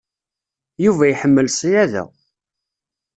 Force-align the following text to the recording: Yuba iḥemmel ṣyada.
Yuba 0.83 1.03
iḥemmel 1.07 1.47
ṣyada. 1.59 2.03